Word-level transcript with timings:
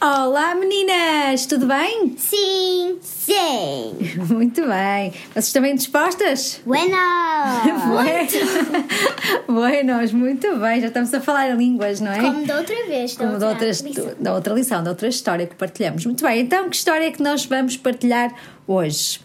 Olá 0.00 0.54
meninas, 0.54 1.44
tudo 1.46 1.66
bem? 1.66 2.14
Sim, 2.16 2.98
sim. 3.02 3.96
Muito 4.32 4.62
bem. 4.64 5.12
Vocês 5.34 5.52
bem 5.60 5.74
dispostas? 5.74 6.60
Bueno. 6.64 6.94
Buenos, 9.48 10.12
muito 10.12 10.56
bem. 10.58 10.80
Já 10.80 10.86
estamos 10.86 11.12
a 11.12 11.20
falar 11.20 11.48
línguas, 11.56 12.00
não 12.00 12.12
é? 12.12 12.20
Como 12.20 12.46
da 12.46 12.58
outra 12.58 12.86
vez. 12.86 13.16
Da 13.16 13.24
Como 13.24 13.32
outra 13.32 13.46
da 13.48 13.52
outra, 13.54 13.66
lição. 13.66 14.14
da 14.20 14.34
outra 14.34 14.54
lição, 14.54 14.84
da 14.84 14.90
outra 14.90 15.08
história 15.08 15.46
que 15.48 15.56
partilhamos. 15.56 16.06
Muito 16.06 16.24
bem, 16.24 16.42
então 16.42 16.70
que 16.70 16.76
história 16.76 17.06
é 17.06 17.10
que 17.10 17.20
nós 17.22 17.44
vamos 17.44 17.76
partilhar 17.76 18.32
hoje? 18.68 19.20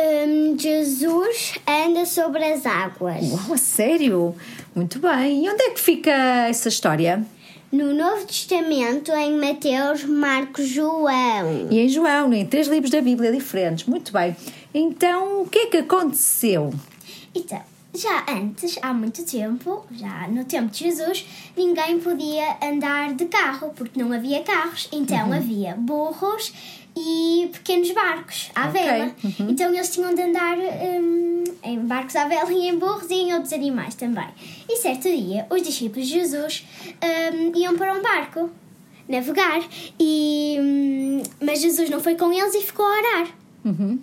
Hum, 0.00 0.56
Jesus 0.58 1.52
anda 1.68 2.06
sobre 2.06 2.42
as 2.44 2.64
águas. 2.64 3.30
Uau, 3.30 3.52
a 3.52 3.58
sério? 3.58 4.34
Muito 4.74 4.98
bem. 5.00 5.44
E 5.44 5.50
onde 5.50 5.62
é 5.64 5.70
que 5.70 5.80
fica 5.80 6.10
essa 6.48 6.70
história? 6.70 7.22
No 7.72 7.94
Novo 7.94 8.26
Testamento, 8.26 9.10
em 9.12 9.34
Mateus, 9.38 10.04
Marcos, 10.04 10.68
João. 10.68 11.68
E 11.70 11.78
em 11.80 11.88
João, 11.88 12.30
em 12.34 12.44
três 12.44 12.68
livros 12.68 12.90
da 12.90 13.00
Bíblia 13.00 13.32
diferentes. 13.32 13.86
Muito 13.86 14.12
bem. 14.12 14.36
Então, 14.74 15.40
o 15.40 15.48
que 15.48 15.58
é 15.60 15.66
que 15.68 15.76
aconteceu? 15.78 16.70
Então, 17.34 17.62
já 17.94 18.24
antes, 18.28 18.78
há 18.80 18.92
muito 18.94 19.24
tempo, 19.24 19.84
já 19.92 20.26
no 20.28 20.44
tempo 20.44 20.70
de 20.70 20.78
Jesus, 20.78 21.26
ninguém 21.56 22.00
podia 22.00 22.56
andar 22.62 23.12
de 23.14 23.26
carro, 23.26 23.72
porque 23.76 24.00
não 24.02 24.12
havia 24.12 24.42
carros. 24.42 24.88
Então 24.92 25.26
Uhum. 25.28 25.34
havia 25.34 25.74
burros 25.74 26.52
e 26.96 27.48
pequenos 27.52 27.90
barcos 27.92 28.50
à 28.54 28.68
Ok, 28.68 28.80
vela. 28.82 29.14
uhum. 29.24 29.50
Então 29.50 29.72
eles 29.74 29.88
tinham 29.90 30.14
de 30.14 30.22
andar 30.22 30.56
hum, 30.58 31.44
em 31.62 31.78
barcos 31.80 32.16
à 32.16 32.26
vela 32.28 32.50
e 32.52 32.68
em 32.68 32.78
burros 32.78 33.10
e 33.10 33.14
em 33.14 33.34
outros 33.34 33.52
animais 33.52 33.94
também. 33.94 34.28
E 34.68 34.76
certo 34.76 35.02
dia, 35.08 35.46
os 35.50 35.62
discípulos 35.62 36.06
de 36.08 36.14
Jesus 36.14 36.66
hum, 37.34 37.52
iam 37.56 37.76
para 37.76 37.94
um 37.94 38.02
barco 38.02 38.50
navegar, 39.08 39.60
e, 39.98 40.56
hum, 40.60 41.22
mas 41.42 41.60
Jesus 41.60 41.90
não 41.90 42.00
foi 42.00 42.14
com 42.14 42.32
eles 42.32 42.54
e 42.54 42.60
ficou 42.62 42.84
a 42.86 42.88
orar. 42.98 43.28
Uhum. 43.64 43.98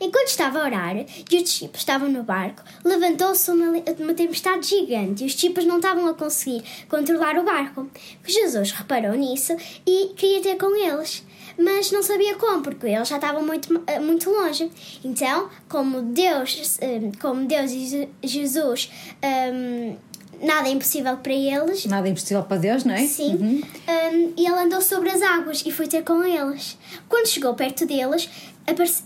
Enquanto 0.00 0.28
estava 0.28 0.60
a 0.60 0.64
orar 0.64 0.96
e 0.96 1.36
os 1.36 1.42
discípulos 1.44 1.80
estavam 1.80 2.08
no 2.08 2.22
barco, 2.22 2.62
levantou-se 2.84 3.50
uma, 3.50 3.72
uma 3.98 4.14
tempestade 4.14 4.66
gigante 4.68 5.22
e 5.22 5.26
os 5.26 5.32
discípulos 5.32 5.66
não 5.66 5.76
estavam 5.76 6.06
a 6.08 6.14
conseguir 6.14 6.62
controlar 6.88 7.38
o 7.38 7.44
barco. 7.44 7.88
Jesus 8.26 8.70
reparou 8.72 9.14
nisso 9.14 9.56
e 9.86 10.12
queria 10.16 10.40
ter 10.42 10.56
com 10.56 10.74
eles, 10.76 11.22
mas 11.58 11.90
não 11.90 12.02
sabia 12.02 12.34
como, 12.36 12.62
porque 12.62 12.86
eles 12.86 13.08
já 13.08 13.16
estavam 13.16 13.44
muito, 13.44 13.82
eh, 13.86 13.98
muito 13.98 14.30
longe. 14.30 14.70
Então, 15.04 15.48
como 15.68 16.02
Deus, 16.02 16.78
eh, 16.80 17.10
como 17.20 17.46
Deus 17.46 17.70
e 17.72 17.86
Je- 17.86 18.08
Jesus, 18.22 18.90
eh, 19.20 19.94
nada 20.42 20.68
é 20.68 20.72
impossível 20.72 21.16
para 21.18 21.32
eles, 21.34 21.84
Nada 21.86 22.08
impossível 22.08 22.42
para 22.44 22.56
Deus, 22.56 22.84
não 22.84 22.94
é? 22.94 23.06
Sim. 23.06 23.34
Uhum. 23.34 23.62
Um, 23.62 24.32
e 24.36 24.46
ele 24.46 24.58
andou 24.58 24.80
sobre 24.80 25.10
as 25.10 25.20
águas 25.20 25.62
e 25.66 25.70
foi 25.70 25.86
ter 25.86 26.02
com 26.02 26.22
eles. 26.24 26.78
Quando 27.08 27.26
chegou 27.26 27.52
perto 27.54 27.84
deles, 27.86 28.28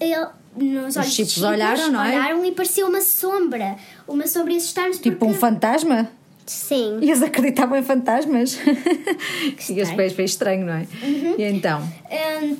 ele, 0.00 0.26
nos 0.56 0.96
olhos 0.96 1.08
discípulos 1.08 1.34
dos 1.34 1.42
olharam, 1.44 1.90
não 1.90 2.04
é? 2.04 2.10
olharam 2.10 2.44
e 2.44 2.52
parecia 2.52 2.86
uma 2.86 3.00
sombra. 3.00 3.76
Uma 4.06 4.26
sombra 4.26 4.52
e 4.52 4.56
assustaram-se 4.56 5.00
Tipo 5.00 5.18
porque... 5.18 5.34
um 5.34 5.36
fantasma? 5.36 6.08
Sim. 6.46 6.98
E 7.00 7.10
eles 7.10 7.22
acreditavam 7.22 7.78
em 7.78 7.82
fantasmas? 7.82 8.58
e 9.70 9.82
os 9.82 9.90
pés 9.92 10.12
foi 10.12 10.24
estranho, 10.24 10.66
não 10.66 10.74
é? 10.74 10.86
E 11.38 11.42
então? 11.44 11.80
Um, 12.42 12.56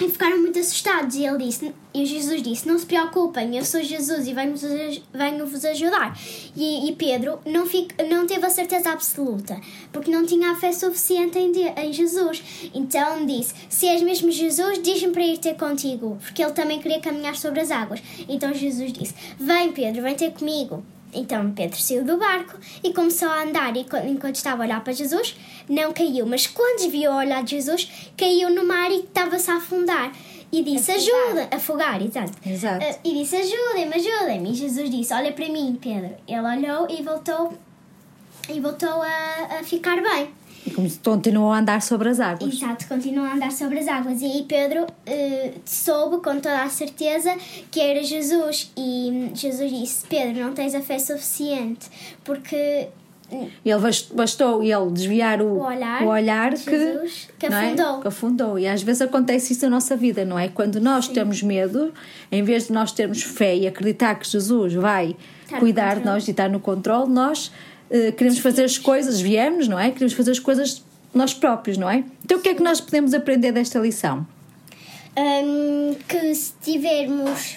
e 0.00 0.08
ficaram 0.08 0.38
muito 0.40 0.58
assustados. 0.58 1.16
E 1.16 1.24
ele 1.26 1.38
disse 1.38 1.72
e 1.92 2.04
Jesus 2.06 2.42
disse 2.42 2.68
não 2.68 2.78
se 2.78 2.86
preocupem 2.86 3.56
eu 3.56 3.64
sou 3.64 3.82
Jesus 3.82 4.28
e 4.28 4.34
venho-vos 4.34 4.64
aj- 4.64 5.02
venho-vos 5.12 5.64
ajudar. 5.64 6.16
E, 6.56 6.88
e 6.88 6.92
Pedro 6.94 7.40
não, 7.46 7.66
fica, 7.66 8.04
não 8.04 8.26
teve 8.26 8.44
a 8.46 8.50
certeza 8.50 8.90
absoluta 8.90 9.60
porque 9.92 10.10
não 10.10 10.24
tinha 10.24 10.50
a 10.50 10.54
fé 10.56 10.70
suficiente 10.72 11.38
em, 11.38 11.52
em 11.52 11.92
Jesus. 11.92 12.42
Então 12.74 13.24
disse 13.26 13.54
se 13.68 13.86
és 13.88 14.02
mesmo 14.02 14.30
Jesus 14.30 14.80
diz-me 14.82 15.12
para 15.12 15.22
ir 15.26 15.38
ter 15.38 15.54
contigo 15.54 16.18
porque 16.22 16.42
ele 16.42 16.52
também 16.52 16.78
queria 16.80 17.00
caminhar 17.00 17.36
sobre 17.36 17.60
as 17.60 17.70
águas. 17.70 18.00
Então 18.28 18.54
Jesus 18.54 18.92
disse 18.92 19.14
vem 19.38 19.72
Pedro 19.72 20.02
vem 20.02 20.14
ter 20.14 20.32
comigo 20.32 20.84
então 21.12 21.50
Pedro 21.52 21.80
saiu 21.80 22.04
do 22.04 22.16
barco 22.16 22.56
e 22.82 22.92
começou 22.92 23.28
a 23.28 23.42
andar 23.42 23.76
e 23.76 23.86
enquanto 24.06 24.36
estava 24.36 24.62
a 24.62 24.66
olhar 24.66 24.82
para 24.82 24.92
Jesus 24.92 25.36
não 25.68 25.92
caiu, 25.92 26.26
mas 26.26 26.46
quando 26.46 26.78
desviou 26.78 27.12
a 27.12 27.18
olhar 27.18 27.42
de 27.42 27.50
Jesus 27.52 28.10
caiu 28.16 28.50
no 28.50 28.66
mar 28.66 28.90
e 28.90 29.00
estava-se 29.00 29.50
a 29.50 29.56
afundar. 29.56 30.12
E 30.50 30.62
disse 30.62 30.90
ajuda, 30.90 31.46
afogar, 31.50 32.00
exato. 32.00 32.32
Exato. 32.46 32.82
Ah, 32.82 32.98
e 33.04 33.12
disse 33.12 33.36
ajudem-me, 33.36 33.94
ajudem-me 33.94 34.52
e 34.52 34.54
Jesus 34.54 34.88
disse 34.88 35.12
olha 35.12 35.30
para 35.32 35.46
mim 35.46 35.78
Pedro, 35.80 36.14
ele 36.26 36.40
olhou 36.40 36.88
e 36.88 37.02
voltou 37.02 37.52
e 38.48 38.58
voltou 38.58 39.02
a, 39.02 39.58
a 39.58 39.62
ficar 39.62 40.00
bem 40.00 40.30
continuou 41.02 41.52
a 41.52 41.58
andar 41.58 41.80
sobre 41.82 42.08
as 42.08 42.20
águas. 42.20 42.52
Exato, 42.54 42.86
continuou 42.88 43.26
a 43.26 43.32
andar 43.34 43.52
sobre 43.52 43.78
as 43.78 43.88
águas. 43.88 44.20
E 44.22 44.24
aí 44.26 44.44
Pedro 44.48 44.86
eh, 45.06 45.52
soube 45.64 46.16
com 46.22 46.34
toda 46.34 46.62
a 46.62 46.68
certeza 46.68 47.34
que 47.70 47.80
era 47.80 48.02
Jesus. 48.02 48.70
E 48.76 49.30
Jesus 49.34 49.70
disse: 49.70 50.06
Pedro, 50.06 50.42
não 50.44 50.52
tens 50.52 50.74
a 50.74 50.80
fé 50.82 50.98
suficiente, 50.98 51.86
porque 52.24 52.88
Ele 53.64 53.78
bas- 53.78 54.08
bastou 54.12 54.62
ele 54.62 54.90
desviar 54.90 55.40
o, 55.42 55.58
O 55.58 55.66
olhar 55.66 56.02
o 56.02 56.06
olhar 56.08 56.54
que, 56.54 56.70
Jesus, 56.70 57.28
que 57.38 57.48
não 57.48 57.56
é? 57.58 57.66
afundou. 57.66 58.00
que 58.00 58.08
afundou. 58.08 58.58
E 58.58 58.66
às 58.66 58.82
vezes 58.82 59.02
acontece 59.02 59.52
isso 59.52 59.64
na 59.64 59.70
nossa 59.70 59.96
vida, 59.96 60.24
não 60.24 60.38
é? 60.38 60.48
Quando 60.48 60.80
nós 60.80 61.08
temos 61.08 61.42
medo, 61.42 61.92
em 62.32 62.42
vez 62.42 62.66
de 62.68 62.72
nós 62.72 62.90
termos 62.92 63.22
fé 63.22 63.54
e 63.56 63.66
acreditar 63.66 64.14
que 64.16 64.26
Jesus 64.28 64.72
vai 64.74 65.14
Estar 65.44 65.56
no 65.56 65.60
cuidar 65.60 65.96
de 65.98 66.04
nós 66.04 66.26
e 66.26 66.30
estar 66.30 66.48
no 66.48 66.58
controle, 66.60 67.10
nós 67.10 67.52
eh, 67.90 68.12
queremos 68.12 68.38
fazer 68.38 68.64
as 68.64 68.78
coisas, 68.78 69.20
viemos, 69.20 69.68
não 69.68 69.78
é? 69.78 69.90
Queremos 69.90 70.14
fazer 70.14 70.30
as 70.32 70.38
coisas 70.38 70.82
nós 71.14 71.32
próprios, 71.34 71.78
não 71.78 71.88
é? 71.88 72.04
Então 72.24 72.38
o 72.38 72.40
que 72.40 72.50
é 72.50 72.54
que 72.54 72.62
nós 72.62 72.80
podemos 72.80 73.14
aprender 73.14 73.52
desta 73.52 73.78
lição? 73.78 74.26
hum, 75.18 75.96
que 76.06 76.34
se 76.34 76.52
tivermos 76.62 77.56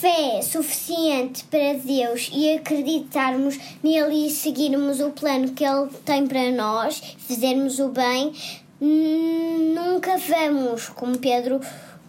fé 0.00 0.40
suficiente 0.42 1.44
para 1.44 1.74
Deus 1.74 2.30
e 2.32 2.54
acreditarmos 2.54 3.58
nele 3.82 4.26
e 4.26 4.30
seguirmos 4.30 5.00
o 5.00 5.10
plano 5.10 5.52
que 5.52 5.64
ele 5.64 5.88
tem 6.04 6.26
para 6.26 6.50
nós, 6.50 7.00
fizermos 7.18 7.78
o 7.78 7.88
bem, 7.88 8.32
nunca 8.80 10.16
vamos, 10.16 10.88
como 10.88 11.18
Pedro 11.18 11.60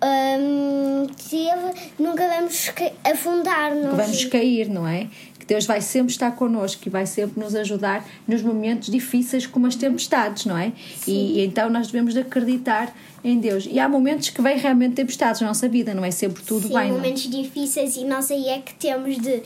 hum, 0.02 1.08
teve, 1.30 1.92
nunca 2.00 2.28
vamos 2.28 2.72
afundar-nos. 3.04 3.96
Vamos 3.98 4.26
cair, 4.26 4.70
não 4.70 4.88
é? 4.88 5.08
Deus 5.52 5.66
vai 5.66 5.82
sempre 5.82 6.14
estar 6.14 6.32
connosco 6.32 6.82
e 6.86 6.90
vai 6.90 7.06
sempre 7.06 7.44
nos 7.44 7.54
ajudar 7.56 8.08
nos 8.26 8.42
momentos 8.42 8.90
difíceis 8.90 9.46
como 9.46 9.68
as 9.68 9.76
tempestades, 9.76 10.46
não 10.46 10.58
é? 10.58 10.72
E, 11.06 11.40
e 11.40 11.46
então 11.46 11.70
nós 11.70 11.88
devemos 11.88 12.14
de 12.14 12.22
acreditar 12.22 12.96
em 13.22 13.38
Deus. 13.38 13.68
E 13.70 13.78
há 13.78 13.90
momentos 13.90 14.30
que 14.30 14.42
vem 14.42 14.58
realmente 14.58 14.96
tempestades 14.96 15.42
na 15.42 15.48
nossa 15.48 15.68
vida, 15.68 15.94
não 15.94 16.06
é 16.06 16.12
sempre 16.12 16.42
tudo 16.42 16.70
Sim, 16.70 16.74
bem. 16.74 16.88
não 16.88 16.96
é? 16.96 16.98
momentos 17.00 17.30
difíceis 17.30 17.98
e 17.98 18.06
nós 18.06 18.32
aí 18.32 18.48
é 18.48 18.60
que 18.60 18.74
temos 18.76 19.18
de 19.18 19.44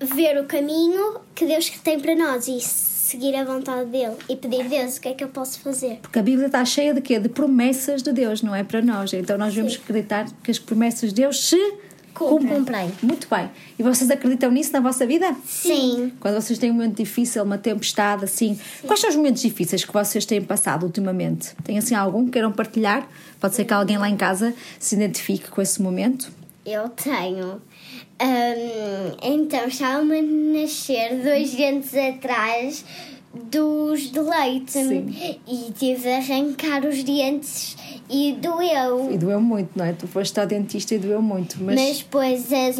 ver 0.00 0.38
o 0.40 0.44
caminho 0.44 1.18
que 1.34 1.44
Deus 1.44 1.68
tem 1.82 1.98
para 1.98 2.14
nós 2.14 2.46
e 2.46 2.60
seguir 2.60 3.34
a 3.34 3.44
vontade 3.44 3.90
dele 3.90 4.14
e 4.28 4.36
pedir 4.36 4.68
Deus 4.68 4.96
o 4.96 5.00
que 5.00 5.08
é 5.08 5.14
que 5.14 5.24
eu 5.24 5.28
posso 5.28 5.58
fazer. 5.58 5.98
Porque 6.02 6.20
a 6.20 6.22
Bíblia 6.22 6.46
está 6.46 6.64
cheia 6.64 6.94
de 6.94 7.00
quê? 7.00 7.18
De 7.18 7.28
promessas 7.28 8.00
de 8.00 8.12
Deus, 8.12 8.42
não 8.42 8.54
é? 8.54 8.62
Para 8.62 8.80
nós. 8.80 9.12
Então 9.12 9.36
nós 9.36 9.52
devemos 9.54 9.74
acreditar 9.74 10.26
que 10.44 10.52
as 10.52 10.58
promessas 10.60 11.10
de 11.10 11.22
Deus 11.22 11.48
se 11.48 11.58
Cumprem. 12.16 12.48
cumprem. 12.48 12.92
Muito 13.02 13.28
bem. 13.28 13.50
E 13.78 13.82
vocês 13.82 14.10
acreditam 14.10 14.50
nisso 14.50 14.72
na 14.72 14.80
vossa 14.80 15.06
vida? 15.06 15.36
Sim. 15.44 16.12
Quando 16.18 16.34
vocês 16.34 16.58
têm 16.58 16.70
um 16.70 16.74
momento 16.74 16.96
difícil, 16.96 17.42
uma 17.42 17.58
tempestade, 17.58 18.24
assim. 18.24 18.58
Quais 18.86 19.00
são 19.00 19.10
os 19.10 19.16
momentos 19.16 19.42
difíceis 19.42 19.84
que 19.84 19.92
vocês 19.92 20.24
têm 20.24 20.42
passado 20.42 20.84
ultimamente? 20.84 21.54
Tem 21.62 21.76
assim 21.76 21.94
algum 21.94 22.24
que 22.24 22.32
queiram 22.32 22.50
partilhar? 22.52 23.06
Pode 23.38 23.54
ser 23.54 23.66
que 23.66 23.74
alguém 23.74 23.98
lá 23.98 24.08
em 24.08 24.16
casa 24.16 24.54
se 24.78 24.94
identifique 24.94 25.50
com 25.50 25.60
esse 25.60 25.82
momento. 25.82 26.32
Eu 26.64 26.88
tenho. 26.88 27.60
Hum, 28.18 29.16
então, 29.22 29.68
estavam 29.68 30.10
a 30.10 30.22
nascer 30.22 31.22
dois 31.22 31.54
dentes 31.54 31.94
atrás 31.94 32.84
dos 33.44 34.10
de 34.10 34.20
leite 34.20 34.72
Sim. 34.72 35.40
e 35.46 35.72
tive 35.72 36.02
de 36.02 36.08
arrancar 36.08 36.84
os 36.84 37.02
dentes 37.02 37.76
e 38.10 38.32
doeu. 38.32 39.12
E 39.12 39.18
doeu 39.18 39.40
muito, 39.40 39.70
não 39.76 39.84
é? 39.84 39.92
Tu 39.92 40.06
foste 40.06 40.38
ao 40.38 40.46
dentista 40.46 40.94
e 40.94 40.98
doeu 40.98 41.22
muito, 41.22 41.56
mas. 41.62 41.74
Mas 41.74 41.98
depois 41.98 42.52
as, 42.52 42.76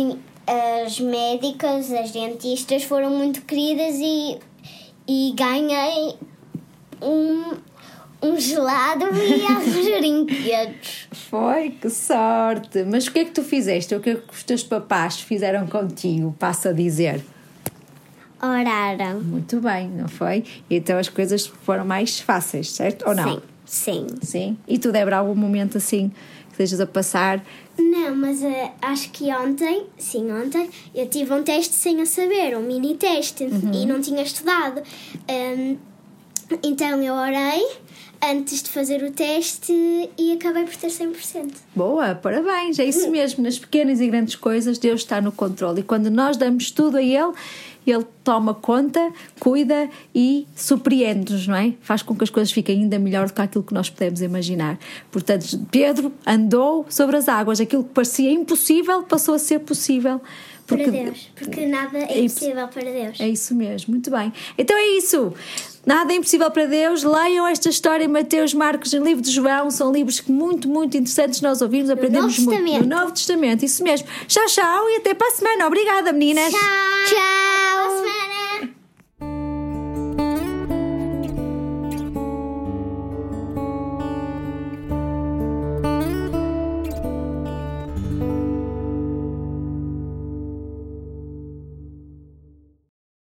as 0.47 1.00
médicas, 1.00 1.93
as 1.93 2.11
dentistas 2.11 2.85
foram 2.85 3.11
muito 3.11 3.43
queridas 3.43 3.97
e, 3.97 4.38
e 5.08 5.35
ganhei 5.37 6.17
um, 7.02 7.55
um 8.23 8.38
gelado 8.38 9.06
e 9.14 9.43
alguns 9.47 9.99
brinquedos. 9.99 11.09
Foi, 11.12 11.70
que 11.70 11.91
sorte! 11.91 12.85
Mas 12.85 13.06
o 13.06 13.12
que 13.12 13.20
é 13.20 13.25
que 13.25 13.32
tu 13.32 13.43
fizeste? 13.43 13.94
O 13.94 14.00
que 14.00 14.11
é 14.11 14.14
que 14.14 14.32
os 14.32 14.43
teus 14.44 14.62
papás 14.62 15.20
fizeram 15.20 15.67
contigo? 15.67 16.35
Passo 16.38 16.69
a 16.69 16.73
dizer. 16.73 17.23
Oraram. 18.43 19.21
Muito 19.21 19.61
bem, 19.61 19.88
não 19.88 20.09
foi? 20.09 20.44
Então 20.71 20.99
as 20.99 21.09
coisas 21.09 21.47
foram 21.47 21.85
mais 21.85 22.21
fáceis, 22.21 22.71
certo? 22.71 23.09
Ou 23.09 23.15
não? 23.15 23.25
Sim, 23.25 23.43
sim. 23.65 24.06
Sim. 24.23 24.59
E 24.69 24.79
tu, 24.79 24.93
Débora, 24.93 25.19
algum 25.19 25.35
momento 25.35 25.79
assim 25.79 26.11
que 26.49 26.53
estejas 26.62 26.81
a 26.81 26.87
passar? 26.87 27.43
Não, 27.79 28.15
mas 28.17 28.43
eh, 28.43 28.73
acho 28.81 29.11
que 29.11 29.25
ontem, 29.35 29.87
sim, 29.99 30.31
ontem, 30.33 30.71
eu 30.94 31.06
tive 31.09 31.33
um 31.33 31.43
teste 31.43 31.75
sem 31.75 32.00
eu 32.00 32.06
saber, 32.06 32.56
um 32.56 32.62
mini 32.62 32.94
teste, 32.97 33.44
e 33.44 33.85
não 33.85 34.00
tinha 34.00 34.23
estudado. 34.23 34.83
Hum, 35.31 35.77
então 36.62 37.02
eu 37.02 37.14
orei 37.14 37.62
antes 38.22 38.62
de 38.62 38.70
fazer 38.70 39.02
o 39.02 39.10
teste 39.10 39.72
e 40.19 40.32
acabei 40.32 40.64
por 40.64 40.76
ter 40.76 40.88
100%. 40.88 41.52
Boa, 41.75 42.14
parabéns, 42.14 42.78
é 42.78 42.84
isso 42.84 43.10
mesmo. 43.10 43.43
Nas 43.43 43.58
pequenas 43.58 44.00
e 44.00 44.06
grandes 44.08 44.34
coisas, 44.34 44.78
Deus 44.78 45.00
está 45.00 45.20
no 45.20 45.32
controle. 45.32 45.81
E 45.81 45.82
quando 45.82 46.10
nós 46.10 46.37
damos 46.37 46.70
tudo 46.70 46.96
a 46.96 47.02
Ele, 47.02 47.32
Ele 47.87 48.04
toma 48.25 48.54
conta, 48.54 49.12
cuida 49.38 49.88
e 50.14 50.46
surpreende-nos, 50.54 51.46
não 51.46 51.56
é? 51.56 51.75
Faz 51.81 52.02
com 52.02 52.14
que 52.14 52.25
as 52.25 52.31
coisas 52.31 52.52
fiquem 52.52 52.82
ainda 52.82 52.99
melhor 52.99 53.26
do 53.26 53.34
que 53.34 53.40
aquilo 53.40 53.64
que 53.64 53.75
nós 53.75 53.90
podemos 53.90 54.20
imaginar. 54.20 54.78
Portanto, 55.10 55.46
Pedro 55.70 56.12
andou 56.26 56.87
sobre 56.88 57.16
as 57.16 57.28
águas. 57.28 57.60
Aquilo 57.60 57.84
que 57.84 57.90
parecia 57.90 58.31
impossível 58.31 59.02
passou 59.02 59.34
a 59.34 59.38
ser 59.38 59.60
possível. 59.60 60.20
Porque, 60.66 60.82
para 60.82 60.92
Deus, 60.92 61.31
porque 61.37 61.66
nada 61.66 61.96
é, 61.96 62.19
é 62.19 62.20
impossível 62.25 62.66
para 62.66 62.82
Deus. 62.82 63.20
É 63.20 63.28
isso 63.28 63.54
mesmo, 63.54 63.92
muito 63.92 64.10
bem. 64.10 64.32
Então 64.58 64.76
é 64.76 64.99
isso. 64.99 65.32
Nada 65.87 66.12
é 66.12 66.17
impossível 66.17 66.50
para 66.50 66.67
Deus. 66.67 67.05
Leiam 67.05 67.47
esta 67.47 67.69
história 67.69 68.05
em 68.05 68.09
Mateus, 68.09 68.53
Marcos 68.53 68.93
e 68.93 68.99
livro 68.99 69.23
de 69.23 69.31
João. 69.31 69.71
São 69.71 69.93
livros 69.93 70.19
que 70.19 70.33
muito, 70.33 70.69
muito 70.69 70.97
interessantes 70.97 71.41
nós 71.41 71.62
ouvimos, 71.62 71.88
aprendemos 71.88 72.37
muito. 72.41 72.61
No 72.61 72.87
Novo 72.87 73.12
Testamento, 73.12 73.65
isso 73.65 73.85
mesmo. 73.85 74.09
Tchau, 74.27 74.47
tchau 74.47 74.91
e 74.91 74.97
até 74.97 75.15
para 75.15 75.29
a 75.29 75.31
semana. 75.31 75.67
Obrigada, 75.69 76.12
meninas. 76.12 76.53
Tchau. 76.53 76.61
Tchau. 77.06 77.45